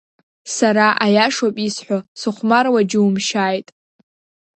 [0.55, 3.67] Сара аиашоуп исҳәо, сыхәмаруа џьумшьааит.